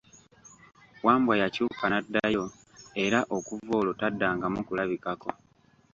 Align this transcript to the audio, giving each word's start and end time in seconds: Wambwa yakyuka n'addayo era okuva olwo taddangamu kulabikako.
Wambwa 1.05 1.33
yakyuka 1.41 1.83
n'addayo 1.87 2.45
era 3.03 3.19
okuva 3.37 3.71
olwo 3.79 3.93
taddangamu 3.99 4.59
kulabikako. 4.67 5.29